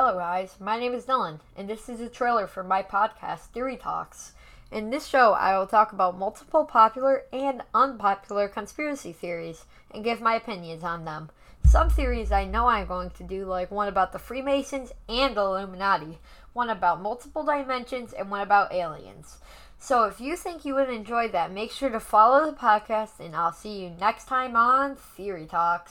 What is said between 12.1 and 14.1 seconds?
I know I'm going to do, like one